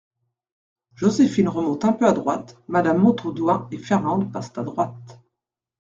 Joséphine 0.95 1.47
remonte 1.47 1.85
un 1.85 1.93
peu 1.93 2.07
à 2.07 2.11
droite, 2.11 2.57
madame 2.67 3.03
Montaudoin 3.03 3.67
et 3.71 3.77
Fernande 3.77 4.31
passent 4.31 4.51
à 4.57 4.63
droite. 4.63 5.21